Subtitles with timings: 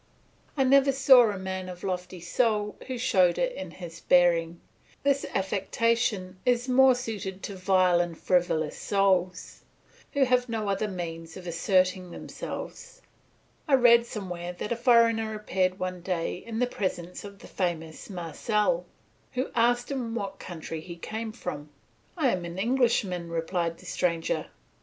[0.57, 4.59] I never saw a man of lofty soul who showed it in his bearing;
[5.03, 9.61] this affectation is more suited to vile and frivolous souls,
[10.13, 13.03] who have no other means of asserting themselves.
[13.67, 18.09] I read somewhere that a foreigner appeared one day in the presence of the famous
[18.09, 18.87] Marcel,
[19.33, 21.69] who asked him what country he came from.
[22.17, 24.47] "I am an Englishman," replied the stranger.